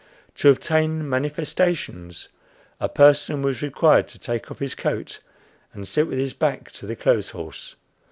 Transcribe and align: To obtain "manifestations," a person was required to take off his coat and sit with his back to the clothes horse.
To 0.37 0.49
obtain 0.49 1.07
"manifestations," 1.07 2.29
a 2.79 2.89
person 2.89 3.43
was 3.43 3.61
required 3.61 4.07
to 4.07 4.17
take 4.17 4.49
off 4.49 4.57
his 4.57 4.73
coat 4.73 5.19
and 5.73 5.87
sit 5.87 6.07
with 6.07 6.17
his 6.17 6.33
back 6.33 6.71
to 6.71 6.87
the 6.87 6.95
clothes 6.95 7.29
horse. 7.29 7.75